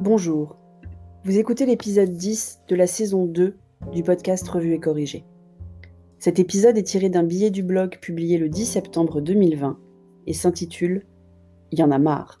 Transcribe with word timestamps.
Bonjour, 0.00 0.56
vous 1.24 1.36
écoutez 1.36 1.66
l'épisode 1.66 2.12
10 2.12 2.62
de 2.68 2.74
la 2.74 2.86
saison 2.86 3.26
2 3.26 3.58
du 3.92 4.02
podcast 4.02 4.48
Revue 4.48 4.72
et 4.72 4.80
Corrigé. 4.80 5.26
Cet 6.18 6.38
épisode 6.38 6.78
est 6.78 6.84
tiré 6.84 7.10
d'un 7.10 7.22
billet 7.22 7.50
du 7.50 7.62
blog 7.62 7.98
publié 8.00 8.38
le 8.38 8.48
10 8.48 8.64
septembre 8.64 9.20
2020 9.20 9.78
et 10.26 10.32
s'intitule 10.32 11.04
Il 11.70 11.80
y 11.80 11.82
en 11.82 11.90
a 11.90 11.98
marre. 11.98 12.38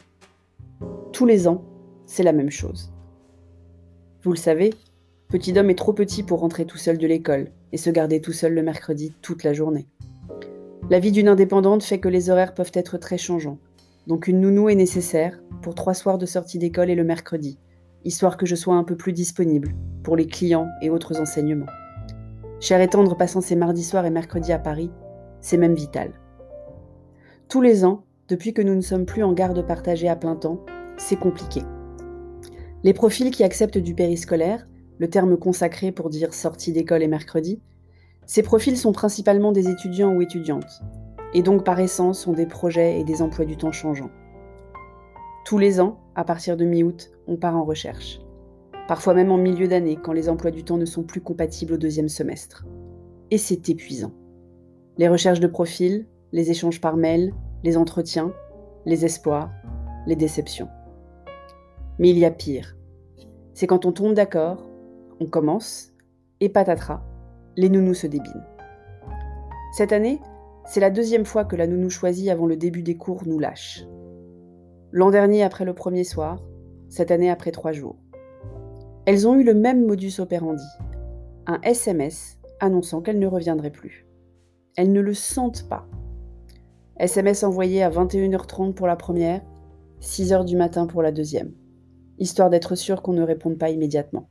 Tous 1.12 1.26
les 1.26 1.48
ans, 1.48 1.62
c'est 2.06 2.22
la 2.22 2.32
même 2.32 2.50
chose. 2.50 2.94
Vous 4.22 4.30
le 4.30 4.38
savez, 4.38 4.72
Petit 5.28 5.52
Dom 5.52 5.68
est 5.68 5.74
trop 5.74 5.92
petit 5.92 6.22
pour 6.22 6.40
rentrer 6.40 6.64
tout 6.64 6.78
seul 6.78 6.96
de 6.96 7.06
l'école 7.06 7.50
et 7.72 7.76
se 7.76 7.90
garder 7.90 8.22
tout 8.22 8.32
seul 8.32 8.54
le 8.54 8.62
mercredi 8.62 9.12
toute 9.20 9.44
la 9.44 9.52
journée. 9.52 9.86
La 10.88 10.98
vie 10.98 11.12
d'une 11.12 11.28
indépendante 11.28 11.84
fait 11.84 12.00
que 12.00 12.08
les 12.08 12.30
horaires 12.30 12.54
peuvent 12.54 12.72
être 12.72 12.96
très 12.96 13.18
changeants, 13.18 13.58
donc 14.06 14.28
une 14.28 14.40
nounou 14.40 14.68
est 14.68 14.74
nécessaire 14.74 15.40
pour 15.62 15.74
trois 15.74 15.94
soirs 15.94 16.18
de 16.18 16.26
sortie 16.26 16.58
d'école 16.58 16.90
et 16.90 16.94
le 16.94 17.04
mercredi, 17.04 17.58
histoire 18.04 18.36
que 18.36 18.46
je 18.46 18.54
sois 18.54 18.74
un 18.74 18.84
peu 18.84 18.96
plus 18.96 19.12
disponible 19.12 19.74
pour 20.02 20.16
les 20.16 20.26
clients 20.26 20.68
et 20.82 20.90
autres 20.90 21.20
enseignements. 21.20 21.66
Cher 22.60 22.80
et 22.80 22.88
tendre 22.88 23.16
passant 23.16 23.40
ses 23.40 23.56
mardis 23.56 23.84
soirs 23.84 24.06
et 24.06 24.10
mercredis 24.10 24.52
à 24.52 24.58
Paris, 24.58 24.90
c'est 25.40 25.56
même 25.56 25.74
vital. 25.74 26.12
Tous 27.48 27.60
les 27.60 27.84
ans, 27.84 28.04
depuis 28.28 28.52
que 28.52 28.62
nous 28.62 28.74
ne 28.74 28.80
sommes 28.80 29.06
plus 29.06 29.22
en 29.22 29.32
garde 29.32 29.66
partagée 29.66 30.08
à 30.08 30.16
plein 30.16 30.36
temps, 30.36 30.64
c'est 30.96 31.16
compliqué. 31.16 31.62
Les 32.82 32.94
profils 32.94 33.30
qui 33.30 33.44
acceptent 33.44 33.78
du 33.78 33.94
périscolaire, 33.94 34.66
le 34.98 35.08
terme 35.08 35.36
consacré 35.36 35.92
pour 35.92 36.10
dire 36.10 36.34
sortie 36.34 36.72
d'école 36.72 37.02
et 37.02 37.08
mercredi, 37.08 37.60
ces 38.26 38.42
profils 38.42 38.76
sont 38.76 38.92
principalement 38.92 39.52
des 39.52 39.68
étudiants 39.68 40.14
ou 40.14 40.22
étudiantes, 40.22 40.82
et 41.34 41.42
donc 41.42 41.64
par 41.64 41.78
essence 41.80 42.26
ont 42.26 42.32
des 42.32 42.46
projets 42.46 43.00
et 43.00 43.04
des 43.04 43.22
emplois 43.22 43.44
du 43.44 43.56
temps 43.56 43.72
changeants. 43.72 44.10
Tous 45.44 45.58
les 45.58 45.80
ans, 45.80 45.98
à 46.14 46.24
partir 46.24 46.56
de 46.56 46.64
mi-août, 46.64 47.12
on 47.26 47.36
part 47.36 47.56
en 47.56 47.64
recherche. 47.64 48.20
Parfois 48.88 49.14
même 49.14 49.30
en 49.30 49.36
milieu 49.36 49.68
d'année, 49.68 49.96
quand 49.96 50.12
les 50.12 50.28
emplois 50.28 50.50
du 50.50 50.64
temps 50.64 50.76
ne 50.76 50.84
sont 50.84 51.02
plus 51.02 51.20
compatibles 51.20 51.74
au 51.74 51.78
deuxième 51.78 52.08
semestre. 52.08 52.66
Et 53.30 53.38
c'est 53.38 53.68
épuisant. 53.68 54.12
Les 54.98 55.08
recherches 55.08 55.40
de 55.40 55.46
profil, 55.46 56.06
les 56.32 56.50
échanges 56.50 56.80
par 56.80 56.96
mail, 56.96 57.32
les 57.62 57.76
entretiens, 57.76 58.32
les 58.86 59.04
espoirs, 59.04 59.50
les 60.06 60.16
déceptions. 60.16 60.68
Mais 61.98 62.10
il 62.10 62.18
y 62.18 62.24
a 62.24 62.30
pire. 62.30 62.76
C'est 63.54 63.66
quand 63.66 63.86
on 63.86 63.92
tombe 63.92 64.14
d'accord, 64.14 64.66
on 65.20 65.26
commence, 65.26 65.92
et 66.40 66.48
patatras, 66.48 67.02
les 67.56 67.68
nounous 67.68 67.94
se 67.94 68.06
débinent. 68.06 68.46
Cette 69.72 69.92
année, 69.92 70.20
c'est 70.66 70.80
la 70.80 70.90
deuxième 70.90 71.24
fois 71.24 71.44
que 71.44 71.56
la 71.56 71.66
nounou 71.66 71.90
choisie 71.90 72.30
avant 72.30 72.46
le 72.46 72.56
début 72.56 72.82
des 72.82 72.96
cours 72.96 73.22
nous 73.26 73.38
lâche. 73.38 73.84
L'an 74.92 75.10
dernier 75.10 75.42
après 75.42 75.64
le 75.64 75.74
premier 75.74 76.04
soir, 76.04 76.42
cette 76.88 77.10
année 77.10 77.30
après 77.30 77.52
trois 77.52 77.72
jours. 77.72 77.96
Elles 79.06 79.26
ont 79.26 79.34
eu 79.34 79.44
le 79.44 79.54
même 79.54 79.86
modus 79.86 80.20
operandi, 80.20 80.66
un 81.46 81.60
SMS 81.62 82.38
annonçant 82.60 83.00
qu'elles 83.00 83.18
ne 83.18 83.26
reviendraient 83.26 83.70
plus. 83.70 84.06
Elles 84.76 84.92
ne 84.92 85.00
le 85.00 85.14
sentent 85.14 85.68
pas. 85.68 85.86
SMS 86.98 87.44
envoyé 87.44 87.82
à 87.82 87.90
21h30 87.90 88.74
pour 88.74 88.86
la 88.86 88.96
première, 88.96 89.40
6h 90.00 90.44
du 90.44 90.56
matin 90.56 90.86
pour 90.86 91.02
la 91.02 91.12
deuxième, 91.12 91.52
histoire 92.18 92.50
d'être 92.50 92.74
sûr 92.74 93.02
qu'on 93.02 93.12
ne 93.12 93.22
réponde 93.22 93.58
pas 93.58 93.70
immédiatement. 93.70 94.28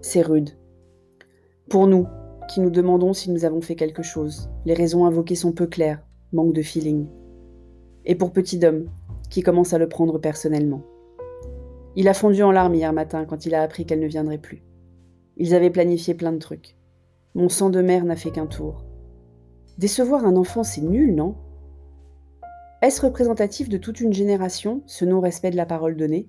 C'est 0.00 0.22
rude. 0.22 0.50
Pour 1.70 1.86
nous, 1.86 2.06
qui 2.48 2.60
nous 2.60 2.70
demandons 2.70 3.12
si 3.12 3.30
nous 3.30 3.44
avons 3.44 3.60
fait 3.60 3.76
quelque 3.76 4.02
chose, 4.02 4.50
les 4.64 4.74
raisons 4.74 5.06
invoquées 5.06 5.34
sont 5.34 5.52
peu 5.52 5.66
claires, 5.66 6.04
manque 6.32 6.52
de 6.52 6.62
feeling. 6.62 7.06
Et 8.04 8.14
pour 8.14 8.32
Petit 8.32 8.58
Dom, 8.58 8.86
qui 9.30 9.42
commence 9.42 9.72
à 9.72 9.78
le 9.78 9.88
prendre 9.88 10.18
personnellement. 10.18 10.82
Il 11.96 12.08
a 12.08 12.14
fondu 12.14 12.42
en 12.42 12.52
larmes 12.52 12.74
hier 12.74 12.92
matin 12.92 13.24
quand 13.24 13.46
il 13.46 13.54
a 13.54 13.62
appris 13.62 13.86
qu'elle 13.86 14.00
ne 14.00 14.06
viendrait 14.06 14.38
plus. 14.38 14.62
Ils 15.36 15.54
avaient 15.54 15.70
planifié 15.70 16.14
plein 16.14 16.32
de 16.32 16.38
trucs. 16.38 16.76
Mon 17.34 17.48
sang 17.48 17.70
de 17.70 17.80
mère 17.80 18.04
n'a 18.04 18.16
fait 18.16 18.30
qu'un 18.30 18.46
tour. 18.46 18.84
Décevoir 19.78 20.26
un 20.26 20.36
enfant, 20.36 20.64
c'est 20.64 20.82
nul, 20.82 21.14
non? 21.14 21.34
Est-ce 22.82 23.00
représentatif 23.02 23.68
de 23.68 23.78
toute 23.78 24.00
une 24.00 24.12
génération, 24.12 24.82
ce 24.86 25.04
non-respect 25.04 25.50
de 25.50 25.56
la 25.56 25.66
parole 25.66 25.96
donnée? 25.96 26.28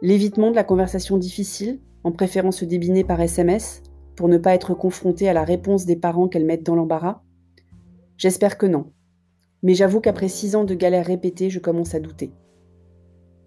L'évitement 0.00 0.50
de 0.50 0.56
la 0.56 0.64
conversation 0.64 1.18
difficile, 1.18 1.80
en 2.04 2.12
préférant 2.12 2.52
se 2.52 2.64
débiner 2.64 3.04
par 3.04 3.20
SMS, 3.20 3.82
pour 4.18 4.28
ne 4.28 4.36
pas 4.36 4.54
être 4.54 4.74
confrontée 4.74 5.28
à 5.28 5.32
la 5.32 5.44
réponse 5.44 5.86
des 5.86 5.96
parents 5.96 6.28
qu'elles 6.28 6.44
mettent 6.44 6.66
dans 6.66 6.74
l'embarras? 6.74 7.22
J'espère 8.16 8.58
que 8.58 8.66
non 8.66 8.92
mais 9.62 9.74
j'avoue 9.74 10.00
qu'après 10.00 10.28
six 10.28 10.54
ans 10.54 10.64
de 10.64 10.74
galères 10.74 11.06
répétées, 11.06 11.50
je 11.50 11.58
commence 11.58 11.94
à 11.94 12.00
douter. 12.00 12.32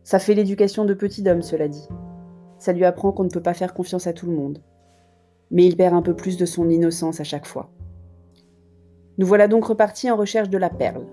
Ça 0.04 0.20
fait 0.20 0.34
l'éducation 0.34 0.84
de 0.84 0.94
petit 0.94 1.28
homme, 1.28 1.42
cela 1.42 1.68
dit. 1.68 1.88
Ça 2.58 2.74
lui 2.74 2.86
apprend 2.86 3.12
qu'on 3.12 3.24
ne 3.24 3.30
peut 3.30 3.42
pas 3.42 3.54
faire 3.54 3.74
confiance 3.74 4.08
à 4.08 4.14
tout 4.14 4.26
le 4.26 4.36
monde. 4.36 4.62
Mais 5.52 5.66
il 5.66 5.78
perd 5.78 5.96
un 5.96 6.02
peu 6.02 6.16
plus 6.16 6.38
de 6.38 6.46
son 6.46 6.70
innocence 6.70 7.20
à 7.20 7.24
chaque 7.24 7.46
fois. 7.46 7.72
Nous 9.18 9.26
voilà 9.28 9.48
donc 9.48 9.66
repartis 9.66 10.12
en 10.12 10.18
recherche 10.18 10.50
de 10.50 10.58
la 10.58 10.70
perle, 10.70 11.06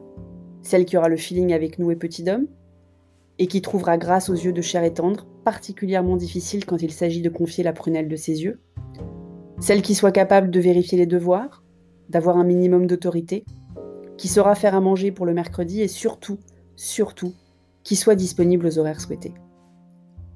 celle 0.63 0.85
qui 0.85 0.97
aura 0.97 1.09
le 1.09 1.17
feeling 1.17 1.53
avec 1.53 1.79
nous 1.79 1.91
et 1.91 1.97
petit 1.97 2.29
homme, 2.29 2.47
et 3.39 3.47
qui 3.47 3.63
trouvera 3.63 3.99
grâce 3.99 4.31
aux 4.31 4.35
yeux 4.35 4.53
de 4.53 4.63
chair 4.63 4.83
et 4.83 4.95
tendre, 4.95 5.27
particulièrement 5.45 6.17
difficile 6.17 6.65
quand 6.65 6.83
il 6.83 6.93
s'agit 6.93 7.23
de 7.23 7.29
confier 7.29 7.63
la 7.63 7.73
prunelle 7.73 8.09
de 8.09 8.17
ses 8.17 8.43
yeux, 8.43 8.61
celle 9.61 9.83
qui 9.83 9.95
soit 9.95 10.13
capable 10.13 10.51
de 10.51 10.61
vérifier 10.61 10.99
les 10.99 11.07
devoirs, 11.07 11.65
d'avoir 12.09 12.37
un 12.37 12.45
minimum 12.45 12.87
d'autorité, 12.87 13.45
qui 14.17 14.29
saura 14.29 14.55
faire 14.55 14.75
à 14.75 14.81
manger 14.81 15.13
pour 15.13 15.27
le 15.27 15.35
mercredi 15.35 15.81
et 15.81 15.89
surtout, 15.89 16.39
surtout, 16.77 17.33
qui 17.85 17.97
soit 17.97 18.15
disponible 18.15 18.67
aux 18.67 18.79
horaires 18.79 19.01
souhaités. 19.01 19.35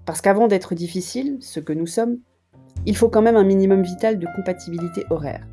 Parce 0.06 0.20
qu'avant 0.20 0.48
d'être 0.48 0.74
difficile, 0.74 1.38
ce 1.40 1.60
que 1.60 1.72
nous 1.72 1.86
sommes, 1.86 2.18
il 2.86 2.96
faut 2.96 3.08
quand 3.08 3.22
même 3.22 3.36
un 3.36 3.44
minimum 3.44 3.82
vital 3.82 4.18
de 4.18 4.26
compatibilité 4.34 5.04
horaire. 5.10 5.46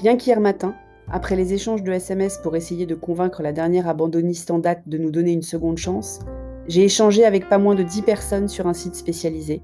Rien 0.00 0.16
qu'hier 0.16 0.40
matin, 0.40 0.74
après 1.08 1.36
les 1.36 1.52
échanges 1.52 1.82
de 1.82 1.92
SMS 1.92 2.38
pour 2.42 2.56
essayer 2.56 2.86
de 2.86 2.94
convaincre 2.94 3.42
la 3.42 3.52
dernière 3.52 3.88
abandonniste 3.88 4.50
en 4.50 4.58
date 4.58 4.88
de 4.88 4.98
nous 4.98 5.10
donner 5.10 5.32
une 5.32 5.42
seconde 5.42 5.78
chance, 5.78 6.20
j'ai 6.68 6.84
échangé 6.84 7.24
avec 7.24 7.48
pas 7.48 7.58
moins 7.58 7.74
de 7.74 7.82
10 7.82 8.02
personnes 8.02 8.48
sur 8.48 8.66
un 8.66 8.74
site 8.74 8.96
spécialisé, 8.96 9.62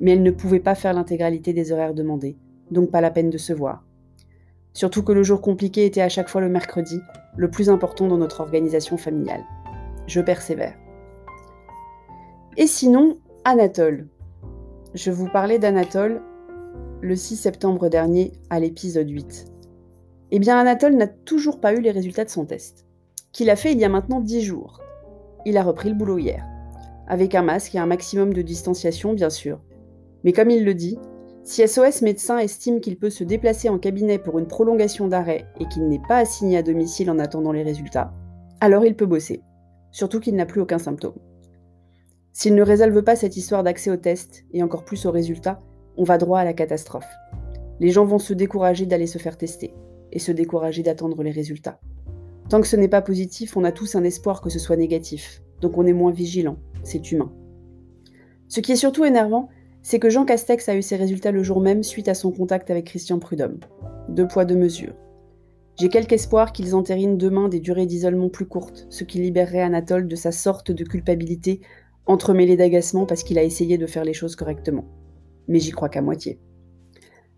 mais 0.00 0.12
elles 0.12 0.22
ne 0.22 0.30
pouvaient 0.30 0.60
pas 0.60 0.74
faire 0.74 0.92
l'intégralité 0.92 1.52
des 1.52 1.72
horaires 1.72 1.94
demandés, 1.94 2.36
donc 2.70 2.90
pas 2.90 3.00
la 3.00 3.10
peine 3.10 3.30
de 3.30 3.38
se 3.38 3.52
voir. 3.52 3.84
Surtout 4.72 5.02
que 5.02 5.12
le 5.12 5.22
jour 5.22 5.40
compliqué 5.40 5.86
était 5.86 6.00
à 6.00 6.08
chaque 6.08 6.28
fois 6.28 6.40
le 6.40 6.48
mercredi, 6.48 7.00
le 7.36 7.50
plus 7.50 7.70
important 7.70 8.08
dans 8.08 8.18
notre 8.18 8.40
organisation 8.40 8.96
familiale. 8.96 9.44
Je 10.06 10.20
persévère. 10.20 10.74
Et 12.56 12.66
sinon, 12.66 13.18
Anatole. 13.44 14.08
Je 14.94 15.10
vous 15.10 15.28
parlais 15.28 15.58
d'Anatole 15.58 16.22
le 17.00 17.16
6 17.16 17.36
septembre 17.36 17.88
dernier 17.88 18.32
à 18.48 18.60
l'épisode 18.60 19.08
8. 19.08 19.46
Eh 20.30 20.38
bien, 20.38 20.58
Anatole 20.58 20.96
n'a 20.96 21.06
toujours 21.06 21.60
pas 21.60 21.74
eu 21.74 21.80
les 21.80 21.90
résultats 21.90 22.24
de 22.24 22.30
son 22.30 22.44
test, 22.44 22.86
qu'il 23.32 23.50
a 23.50 23.56
fait 23.56 23.72
il 23.72 23.78
y 23.78 23.84
a 23.84 23.88
maintenant 23.88 24.20
10 24.20 24.42
jours. 24.42 24.80
Il 25.44 25.56
a 25.58 25.62
repris 25.62 25.90
le 25.90 25.94
boulot 25.94 26.18
hier, 26.18 26.44
avec 27.06 27.34
un 27.34 27.42
masque 27.42 27.74
et 27.74 27.78
un 27.78 27.86
maximum 27.86 28.32
de 28.32 28.42
distanciation, 28.42 29.12
bien 29.12 29.30
sûr. 29.30 29.60
Mais 30.22 30.32
comme 30.32 30.50
il 30.50 30.64
le 30.64 30.74
dit, 30.74 30.98
si 31.44 31.68
SOS 31.68 32.00
médecin 32.00 32.38
estime 32.38 32.80
qu'il 32.80 32.98
peut 32.98 33.10
se 33.10 33.22
déplacer 33.22 33.68
en 33.68 33.78
cabinet 33.78 34.18
pour 34.18 34.38
une 34.38 34.46
prolongation 34.46 35.08
d'arrêt 35.08 35.46
et 35.60 35.68
qu'il 35.68 35.86
n'est 35.88 36.00
pas 36.08 36.16
assigné 36.16 36.56
à 36.56 36.62
domicile 36.62 37.10
en 37.10 37.18
attendant 37.18 37.52
les 37.52 37.62
résultats, 37.62 38.14
alors 38.62 38.86
il 38.86 38.96
peut 38.96 39.04
bosser, 39.04 39.42
surtout 39.90 40.20
qu'il 40.20 40.36
n'a 40.36 40.46
plus 40.46 40.62
aucun 40.62 40.78
symptôme. 40.78 41.16
S'il 42.32 42.54
ne 42.54 42.62
résolve 42.62 43.02
pas 43.02 43.14
cette 43.14 43.36
histoire 43.36 43.62
d'accès 43.62 43.90
au 43.90 43.96
test 43.98 44.46
et 44.54 44.62
encore 44.62 44.86
plus 44.86 45.04
aux 45.04 45.10
résultats, 45.10 45.58
on 45.98 46.04
va 46.04 46.16
droit 46.16 46.40
à 46.40 46.44
la 46.44 46.54
catastrophe. 46.54 47.12
Les 47.78 47.90
gens 47.90 48.06
vont 48.06 48.18
se 48.18 48.32
décourager 48.32 48.86
d'aller 48.86 49.06
se 49.06 49.18
faire 49.18 49.36
tester 49.36 49.74
et 50.12 50.18
se 50.18 50.32
décourager 50.32 50.82
d'attendre 50.82 51.22
les 51.22 51.30
résultats. 51.30 51.78
Tant 52.48 52.62
que 52.62 52.66
ce 52.66 52.76
n'est 52.76 52.88
pas 52.88 53.02
positif, 53.02 53.54
on 53.56 53.64
a 53.64 53.72
tous 53.72 53.96
un 53.96 54.04
espoir 54.04 54.40
que 54.40 54.50
ce 54.50 54.58
soit 54.58 54.76
négatif, 54.76 55.42
donc 55.60 55.76
on 55.76 55.84
est 55.84 55.92
moins 55.92 56.10
vigilant, 56.10 56.56
c'est 56.84 57.12
humain. 57.12 57.30
Ce 58.48 58.60
qui 58.60 58.72
est 58.72 58.76
surtout 58.76 59.04
énervant, 59.04 59.50
c'est 59.84 59.98
que 59.98 60.08
Jean 60.08 60.24
Castex 60.24 60.68
a 60.70 60.74
eu 60.74 60.82
ses 60.82 60.96
résultats 60.96 61.30
le 61.30 61.42
jour 61.42 61.60
même 61.60 61.82
suite 61.82 62.08
à 62.08 62.14
son 62.14 62.32
contact 62.32 62.70
avec 62.70 62.86
Christian 62.86 63.18
Prudhomme. 63.18 63.60
Deux 64.08 64.26
poids, 64.26 64.46
deux 64.46 64.56
mesures. 64.56 64.94
J'ai 65.78 65.90
quelque 65.90 66.14
espoir 66.14 66.52
qu'ils 66.52 66.74
entérinent 66.74 67.18
demain 67.18 67.50
des 67.50 67.60
durées 67.60 67.84
d'isolement 67.84 68.30
plus 68.30 68.46
courtes, 68.46 68.86
ce 68.88 69.04
qui 69.04 69.18
libérerait 69.18 69.60
Anatole 69.60 70.08
de 70.08 70.16
sa 70.16 70.32
sorte 70.32 70.72
de 70.72 70.84
culpabilité 70.84 71.60
entremêlée 72.06 72.56
d'agacement 72.56 73.04
parce 73.04 73.22
qu'il 73.22 73.38
a 73.38 73.42
essayé 73.42 73.76
de 73.76 73.86
faire 73.86 74.04
les 74.04 74.14
choses 74.14 74.36
correctement. 74.36 74.86
Mais 75.48 75.60
j'y 75.60 75.70
crois 75.70 75.90
qu'à 75.90 76.00
moitié. 76.00 76.40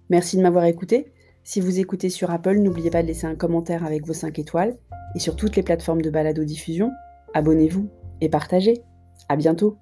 Merci 0.08 0.37
de 0.37 0.43
m'avoir 0.43 0.64
écouté. 0.66 1.12
Si 1.43 1.60
vous 1.60 1.81
écoutez 1.81 2.10
sur 2.10 2.31
Apple, 2.31 2.58
n'oubliez 2.58 2.90
pas 2.90 3.02
de 3.02 3.08
laisser 3.08 3.26
un 3.26 3.34
commentaire 3.34 3.84
avec 3.84 4.06
vos 4.06 4.12
5 4.12 4.38
étoiles. 4.38 4.76
Et 5.16 5.19
sur 5.19 5.34
toutes 5.34 5.56
les 5.56 5.62
plateformes 5.64 6.02
de 6.02 6.10
balado-diffusion, 6.10 6.93
abonnez-vous 7.34 7.88
et 8.20 8.28
partagez. 8.28 8.82
À 9.28 9.34
bientôt! 9.34 9.78